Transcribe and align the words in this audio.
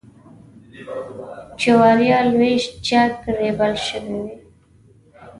جوارېوه 1.61 2.19
لویشت 2.31 2.71
جګ 2.87 3.13
ریبل 3.37 3.73
شوي 3.87 4.17
وې. 4.23 4.35